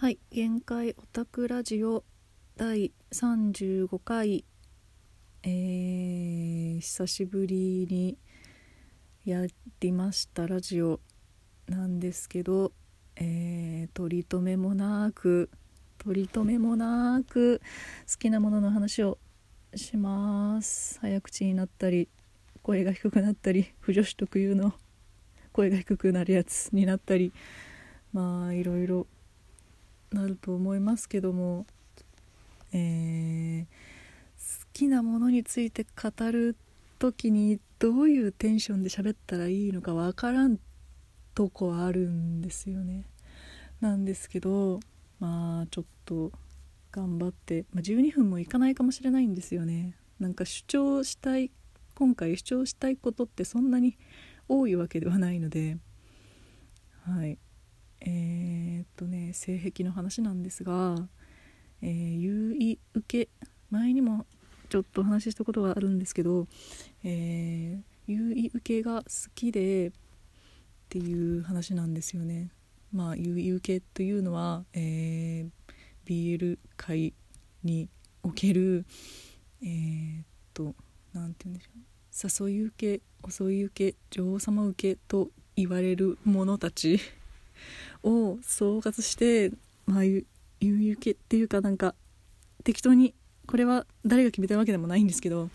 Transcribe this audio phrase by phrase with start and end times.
[0.00, 2.04] はい限界オタクラジオ
[2.56, 4.44] 第35回。
[5.42, 8.16] えー、久しぶりに
[9.24, 9.44] や
[9.80, 11.00] りましたラジオ
[11.66, 12.70] なんですけど、
[13.16, 15.50] えー、取り留めもなく
[15.98, 17.60] 取り留めもなく
[18.08, 19.18] 好きなものの話を
[19.74, 21.00] します。
[21.00, 22.08] 早口になったり
[22.62, 24.74] 声が低くなったり不女子特有の
[25.52, 27.32] 声が低くなるやつになったり
[28.12, 29.08] まあいろいろ
[30.12, 31.66] なると思いますけども、
[32.72, 36.56] えー、好きなものについて語る
[36.98, 40.58] 時にどういうテンションで喋ったらいいのかわからん
[41.34, 43.04] とこはあるんですよね。
[43.80, 44.80] なんですけど
[45.20, 46.32] まあちょっと
[46.90, 49.94] 頑張って、まあ、12分もいかないかもしれないんですよね。
[50.18, 51.50] なんか主張したい
[51.94, 53.96] 今回主張したいことってそんなに
[54.48, 55.76] 多いわけではないので
[57.04, 57.38] はい
[58.00, 60.96] えー、っとね性癖の話なんですが、
[61.82, 63.30] えー、優位受け
[63.70, 64.26] 前にも
[64.68, 66.46] ちょっとお話ししたことがあるんですけど、
[67.04, 69.92] えー、優位受けが好きでっ
[70.88, 72.50] ていう話なんですよね。
[72.92, 75.48] まあ優位受けというのは、えー、
[76.06, 77.12] BL 界
[77.62, 77.88] に
[78.22, 78.86] おける
[79.62, 80.74] えー、っと
[81.12, 87.00] 何て言うんでしょう誘い受け襲い受け女王様受けと言われる者たち
[88.02, 89.52] を総括して
[89.86, 90.24] まあ言
[90.62, 91.94] う受けっていうかなんか
[92.64, 93.14] 適当に
[93.46, 95.48] これは誰が決めたわけでもないんですけど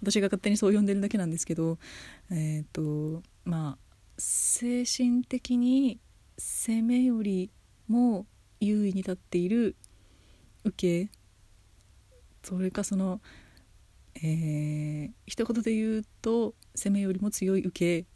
[0.00, 1.78] 私が勝手にそう呼んでるだけなんですけど
[2.30, 3.78] えっ、ー、とまあ
[4.18, 5.98] 精神的に
[6.38, 7.50] 攻めより
[7.88, 8.26] も
[8.60, 9.76] 優位に立っている
[10.64, 11.10] 受け
[12.42, 13.20] それかその
[14.22, 18.06] えー、一言で言うと攻めよりも強い受け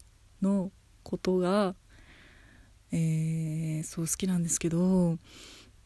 [0.42, 0.70] の
[1.02, 1.74] ことが
[2.92, 5.18] えー、そう好きなんですけど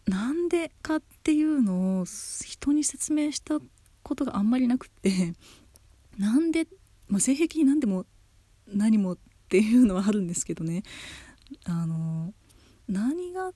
[0.06, 3.58] なんでかっていうのを人に説明した
[4.02, 5.34] ことがあんまりなくて
[6.18, 6.66] なんで、
[7.08, 8.06] まあ、性癖に何でも
[8.66, 10.82] 何もっていうのはあるんですけどね。
[11.64, 12.34] あの
[12.88, 13.52] 何が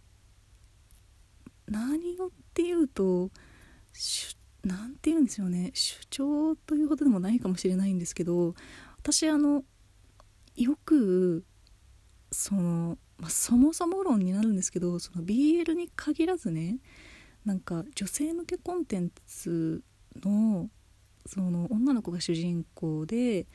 [1.66, 3.30] 何をっていうと
[4.64, 5.70] 何て言うんですよね。
[5.74, 8.54] 主張というほどでもないかもしれないんですけど
[8.98, 9.64] 私あの
[10.56, 11.44] よく
[12.30, 16.78] そのまあ、そもそも論になるんですけどその BL に限らずね
[17.44, 19.80] なんか女性向けコンテンツ
[20.24, 20.68] の
[21.24, 23.46] その女の子が主人公で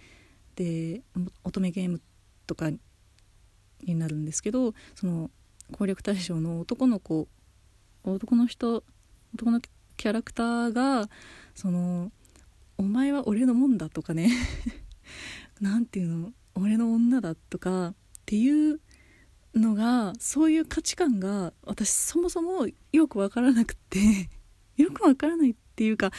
[0.55, 1.01] で
[1.43, 2.01] 乙女ゲーム
[2.47, 2.79] とかに
[3.95, 5.29] なるんですけどその
[5.73, 7.27] 攻略対象の男の子
[8.05, 8.85] 男の人
[9.35, 11.09] 男のキャラクターが
[11.55, 12.13] その
[12.79, 14.31] 「お前は俺のもんだ」とかね
[15.59, 17.93] 何ていうの「俺の女だ」とかっ
[18.25, 18.79] ていう
[19.59, 24.29] のがそういう価値観が私そもそもよくわからなくて
[24.77, 26.11] よくわからないっていうか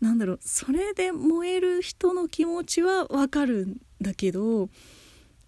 [0.00, 4.68] なんだろうそれで燃える人の気持ちはわかるんだけど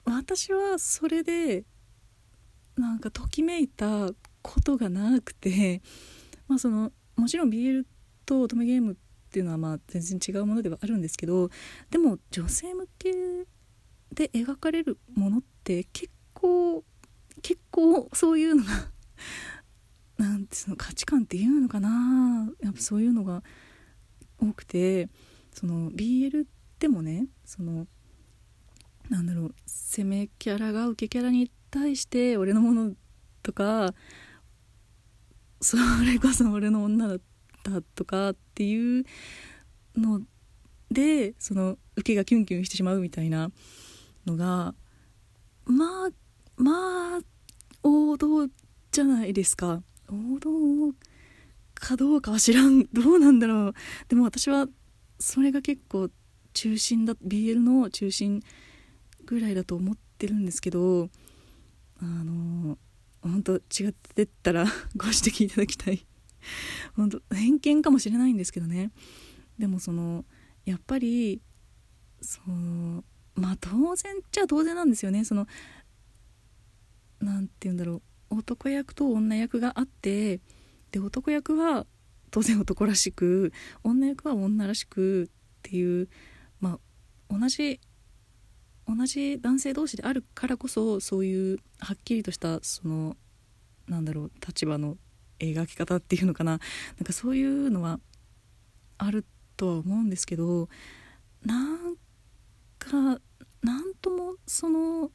[0.05, 1.65] 私はそれで
[2.77, 4.11] なんかときめいた
[4.43, 5.83] ことがなくて
[6.49, 7.84] まあそのもちろん BL
[8.25, 8.97] と乙女ゲームっ
[9.31, 11.51] ていうのはまあ全然違うものではあるんですけど
[11.91, 13.12] でも女性向け
[14.12, 16.84] で描かれるものって結構
[17.42, 18.91] 結構そういうのが
[20.18, 22.52] なんてその価値観っていうのかな。
[22.60, 23.42] やっぱそういうのが
[24.38, 25.08] 多くて
[25.52, 26.46] その BL
[26.78, 27.86] でもねその
[29.08, 32.94] なんだろう攻めキャラが受けキャラに対して俺のもの
[33.42, 33.94] とか
[35.60, 37.20] それこそ俺の女だっ
[37.62, 39.04] たとかっていう
[39.97, 40.22] の
[40.91, 43.50] でその受けがキュンキュンしてしまうみたいな
[44.26, 44.74] のが
[45.66, 46.10] まあ
[46.60, 47.21] まあ
[47.82, 48.47] 王道
[48.93, 49.82] じゃないですか。
[50.09, 50.93] 王道
[51.75, 52.84] かどうかは知らん。
[52.93, 53.75] どうなんだろう。
[54.09, 54.69] でも私は
[55.19, 56.10] それが結構
[56.53, 58.43] 中心だ BL の中心
[59.25, 61.09] ぐらいだと思ってるんですけど
[62.00, 62.77] あの
[63.22, 64.65] 本当違ってったら
[64.97, 66.07] ご指摘いただきたい。
[66.95, 68.91] 本当偏見かもしれないんですけどね。
[69.59, 70.27] でもその
[70.66, 71.41] やっぱり
[72.21, 73.03] その
[73.34, 75.24] まあ当然っちゃ当然なんですよね。
[75.24, 75.47] その
[77.21, 78.03] 何て言うんだろう。
[78.37, 80.41] 男役と女役があって
[80.93, 81.87] で男役は
[82.31, 83.53] 当然男らしく
[83.83, 85.28] 女役は女らしくっ
[85.63, 86.09] ていう
[86.61, 86.78] ま
[87.28, 87.81] あ同じ
[88.87, 93.17] 同じ男性同士であるからこそそういうはっきりとしたその
[93.89, 94.97] なんだろう立場の
[95.39, 96.53] 描き方っていうのかな。
[96.53, 96.59] な
[97.03, 97.99] んかそういうのは
[98.99, 99.25] ある
[99.57, 100.69] とは思うんですけど
[101.45, 101.97] なん
[102.78, 103.21] か
[103.63, 105.11] なんともその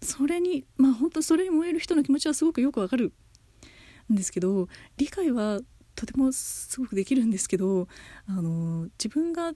[0.00, 3.12] それにまあ本当それに燃える人の気持ちはすごくよくわかる
[4.12, 5.60] んですけど理解は
[5.94, 7.88] とてもすごくできるんですけど
[8.28, 9.52] あの自分が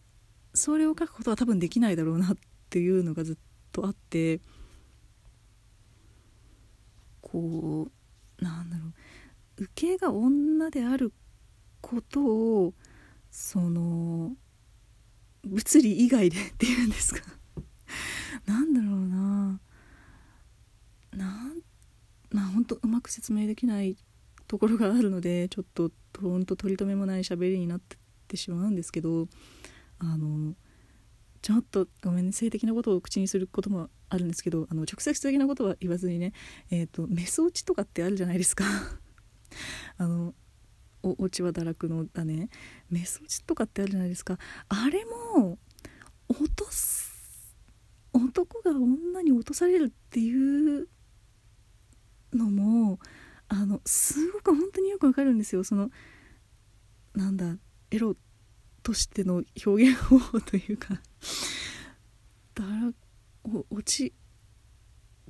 [0.54, 2.36] それを書くことは多分できないだろうなっ
[2.68, 3.36] ていうのがずっ
[3.70, 4.40] とあって
[7.20, 7.88] こ
[8.40, 8.92] うなんだろう
[9.62, 11.12] 受けが女である
[11.80, 12.74] ことを
[13.30, 14.32] その
[15.44, 17.20] 物理以外でっていうんですか。
[18.46, 19.60] なんだろうな。
[21.17, 21.62] なん
[22.31, 23.97] まあ本当うまく説明できない
[24.49, 27.81] ところがあるのでちょっとほんと取り留めもない喋りになっ
[28.29, 29.29] てしまうんですけど
[29.99, 30.55] あの
[31.43, 36.32] ちょっとごめんね性的なことを口にすることもあるんですけどあの直接的なことは言わずにね
[36.70, 38.64] えっ、ー、とメス落ちとかってあるじゃないですか。
[39.99, 40.35] あの
[41.03, 42.49] お落ちは堕落のだね。
[42.91, 44.38] メス落ちとかってあるじゃないですか。
[44.69, 45.05] あれ
[45.37, 45.59] も
[46.29, 47.56] 落とす
[48.12, 50.88] 男が女に落とされるっていう
[52.32, 52.99] のも
[53.49, 55.64] あのすごく本当によくわかるんですよ。
[55.64, 55.90] その
[57.14, 57.56] なんだ
[57.90, 58.17] エロ
[58.82, 61.00] としての表現方法というか
[62.55, 62.93] だら
[63.70, 64.12] 落ち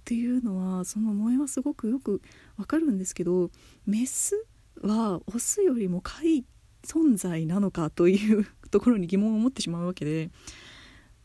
[0.02, 2.22] っていうのはその萌えはすごくよく
[2.56, 3.50] わかるんですけど
[3.86, 4.46] メス
[4.82, 6.44] はオスよりも怪
[6.82, 10.30] 存在なのかというところに疑問を持ってしまうわけで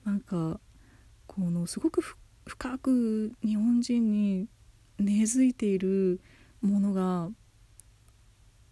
[0.06, 0.60] なんか
[1.26, 2.02] このすごく
[2.46, 4.48] 深く日本人に
[5.00, 6.22] 根付いている
[6.62, 7.30] ものが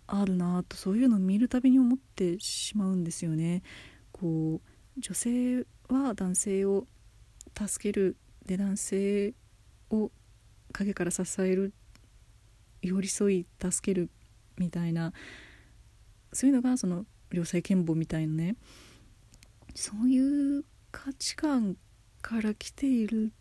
[0.07, 3.63] あるなとそういうのを見るたびに思ってしまうんですよね。
[4.11, 6.87] こう女性は男性を
[7.57, 9.33] 助けるで男性
[9.89, 10.11] を
[10.71, 11.73] 陰から支える
[12.81, 14.09] 寄り添い助ける
[14.57, 15.13] みたいな
[16.33, 18.55] そういうのがその良妻賢母みたいなね
[19.73, 21.75] そういう価値観
[22.21, 23.33] から来ている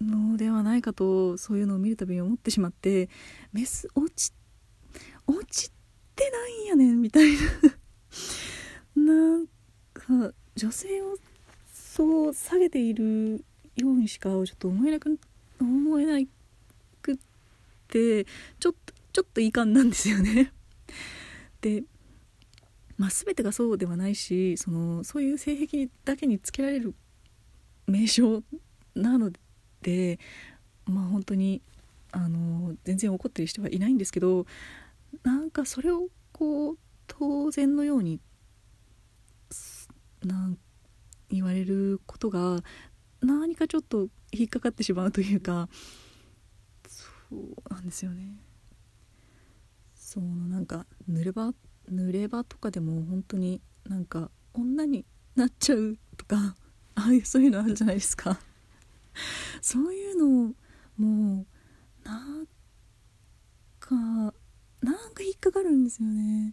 [0.00, 3.08] のではないかとそういうのを見るたびに思ってしまって
[3.52, 4.32] メス落ち
[5.26, 5.70] 落ち
[6.16, 7.40] てないんやねんみたいな。
[9.02, 9.46] なん
[9.92, 11.16] か女性を
[11.72, 13.44] そう下げている
[13.76, 15.18] ようにしかちょっと思えなく
[15.60, 16.26] 思えな
[17.00, 17.16] くっ
[17.88, 18.24] て
[18.58, 20.52] ちょっとちょっといかんなんですよね。
[21.60, 21.84] で
[22.98, 26.94] まあ、全てがそうではないしそのそういう性癖だけにつけられる
[27.86, 28.44] 名称
[28.94, 29.40] なので
[29.82, 30.18] で
[30.86, 31.62] まあ本当に
[32.12, 34.46] あの全然怒ってる人はいないんですけど
[35.22, 38.20] なんかそれをこう当然のように
[40.24, 40.58] なん
[41.30, 42.60] 言われることが
[43.20, 45.68] 何かちょっと引っかかってしまうというか
[46.86, 48.36] そうなんですよね。
[49.94, 51.54] そうなんか濡れ場
[51.90, 56.54] 濡れ場とかでも本当になんか女になっちゃうとか
[56.94, 58.38] ああいうそういうのあるじゃないですか
[59.62, 60.54] そういうの
[60.98, 61.46] も
[62.04, 62.46] うなん
[63.78, 63.94] か
[64.82, 66.52] なんか引っかかるんですよね。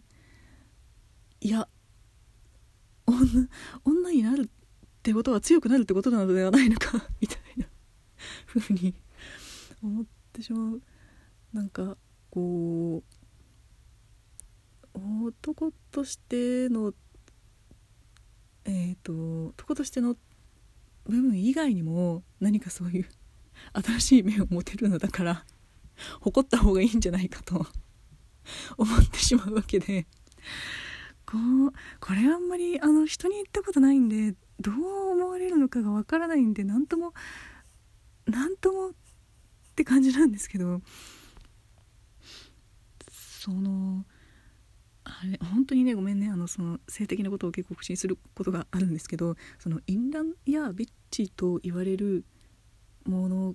[1.40, 1.68] いや
[3.06, 3.48] 女
[3.84, 4.48] 女になるっ
[5.02, 7.66] てことは強くなるってことなのではないのか みたいな
[8.46, 8.94] ふうに
[9.82, 10.82] 思ってしまう。
[11.52, 11.98] なんか
[12.30, 13.02] こ
[14.94, 16.94] う男としての
[18.64, 20.16] えっ、ー、と男としての
[21.04, 23.08] 部分以外にも何かそういう
[23.72, 25.44] 新しい面を持てるのだから
[26.20, 27.66] 誇った方がいいんじゃないかと
[28.76, 30.06] 思ってしまうわけで
[31.26, 31.38] こ
[31.68, 37.12] うこれあんまりあの人に言ったことないんでどう思われるのかがわからないんで何とも
[38.26, 38.92] 何ともっ
[39.74, 40.82] て感じなんですけど
[43.10, 44.04] その
[45.04, 52.24] あれ本当にねごめんねあのその性的なことを結構口にすることがあるんですけどその淫乱やビッチと言われる
[53.06, 53.54] もの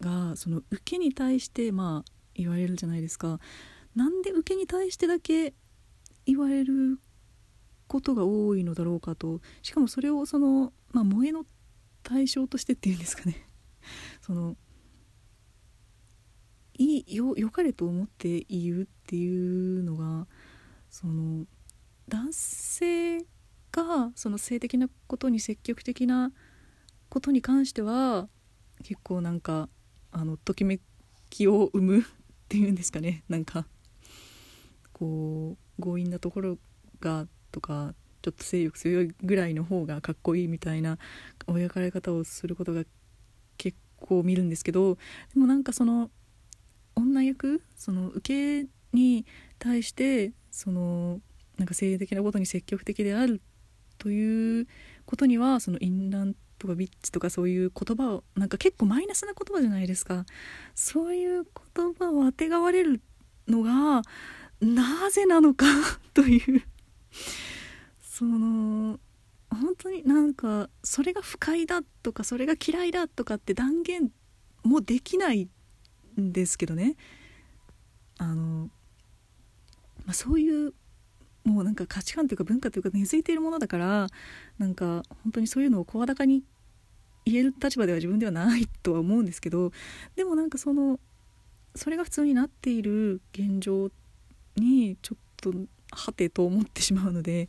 [0.00, 3.38] がその受けに対してまあ言われるじゃないですか。
[3.94, 5.54] なんで受けに対してだけ
[6.24, 6.98] 言われる
[7.88, 11.44] ことが多いのだろうかとしかもそれをその、まあ、萌えの
[12.02, 13.46] 対象としてっていうんですかね。
[14.22, 14.56] その
[16.78, 20.26] いいよよかれと思って言うっていうのが
[20.92, 21.46] その
[22.06, 23.18] 男性
[23.72, 26.30] がその性的なことに積極的な
[27.08, 28.28] ことに関しては
[28.84, 29.70] 結構なんか
[30.12, 30.80] あのときめ
[31.30, 32.04] きを生むっ
[32.48, 33.24] ていうんですかね。
[33.30, 33.66] なんか
[34.92, 36.58] こう強引なところ
[37.00, 40.98] がとかちょっと性欲強いぐらいの方がかっこいいみたいな
[41.46, 42.84] 親かれ方をすることが
[43.56, 44.98] 結構見るんですけど
[45.32, 46.10] でもなんかその
[46.94, 49.24] 女役その受けに
[49.58, 51.20] 対してその
[51.58, 53.40] なんか性的なことに積極的である
[53.98, 54.68] という
[55.04, 60.24] ことにはその淫乱とかビッチとかそういう言葉をなんか結構マイナスな言葉じゃないですか。
[60.76, 61.44] そういう
[61.74, 63.00] 言葉をあてがわれる
[63.48, 64.02] のが
[64.60, 65.66] なぜなのか
[66.14, 66.62] という
[68.00, 69.00] その
[69.50, 74.10] 本当になんかそれが不快だとかそれが嫌いだとかって断言
[74.62, 75.48] もできない
[76.20, 76.96] んですけどね。
[78.18, 78.70] あの、
[80.12, 80.72] あ、そういう
[81.44, 84.06] もうなんか価値観というか文化というか根付いているものだから
[84.58, 86.44] なんか本当にそういうのを声高に
[87.24, 89.72] 言える立場では自分ではないとは思うんですけど
[90.14, 91.00] でもなんかその
[91.74, 93.90] それが普通になっている現状
[94.56, 95.52] にちょっと
[95.90, 97.48] はてと思ってしまうので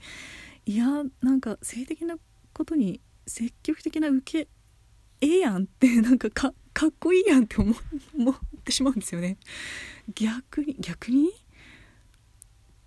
[0.65, 0.87] いや
[1.21, 2.15] なんか性的な
[2.53, 4.47] ことに積極的な受け
[5.21, 7.73] ええやんってなんかかかっこいいやんって思
[8.17, 9.37] 思ってしまうんですよね。
[10.15, 11.29] 逆に逆に？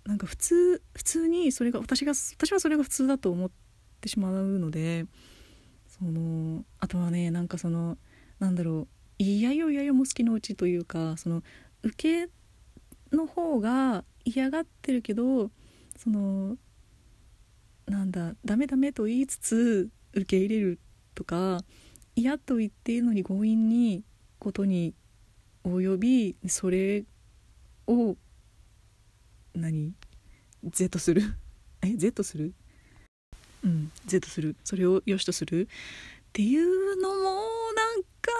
[0.07, 3.51] なんか普通普通にそれが私が私はそれが普通だと思っ
[3.99, 5.05] てしまうので
[5.87, 7.97] そのあとはねなんかその
[8.39, 8.87] なんだろ
[9.19, 11.43] ういやよいやよも好きのうちというかその
[11.83, 15.51] 受けの方が嫌がってるけど
[15.97, 16.55] その
[17.85, 20.79] なんだダメダメと言いつつ受け入れる
[21.15, 21.59] とか
[22.15, 24.03] 嫌と言っているのに強引に
[24.39, 24.93] ことに
[25.65, 27.03] 及びそれ
[27.87, 28.15] を
[29.57, 29.93] 何
[30.63, 31.23] ？Z する？
[31.81, 32.53] え Z する？
[33.63, 34.55] うん Z する。
[34.63, 35.67] それを良しとする？
[35.67, 35.67] っ
[36.33, 37.15] ていうのも
[37.75, 38.31] なんか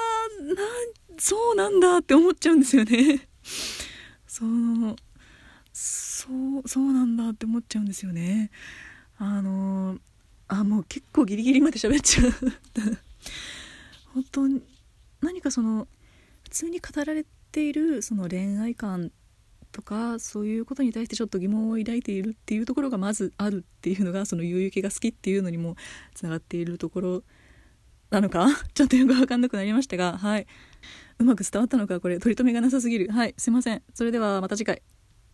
[0.46, 3.28] なんそうなんだって思っちゃうんですよね。
[4.28, 4.96] そう
[5.74, 6.30] そ
[6.64, 8.52] うそうなんだって思っちゃうんですよね。
[9.18, 10.00] あの
[10.48, 12.32] あもう結構ギリギリまで喋っちゃう。
[14.14, 14.62] 本当に
[15.22, 15.88] 何かその
[16.44, 19.12] 普通に語られているその恋愛観
[19.72, 25.76] とかそういうことに対してちょっと疑問を抱いているっていうところがまずあるっていうのがその夕焼けが好きっていうのにも
[26.16, 27.24] つながっているところ
[28.10, 28.48] なのか？
[28.74, 30.48] ちょっとよく分かんなくなりましたがはい。
[31.20, 33.12] うまく伝わったのかこれ取り留めがなさすぎる。
[33.12, 33.34] はい。
[33.38, 33.84] すいません。
[33.94, 34.82] それではまた次回。